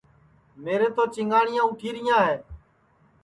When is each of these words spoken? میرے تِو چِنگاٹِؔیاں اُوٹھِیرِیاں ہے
میرے 0.63 0.87
تِو 0.95 1.03
چِنگاٹِؔیاں 1.13 1.65
اُوٹھِیرِیاں 1.65 2.19
ہے 2.27 2.35